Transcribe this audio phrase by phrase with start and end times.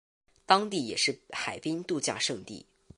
[0.47, 2.65] 当地也是海滨度假胜地。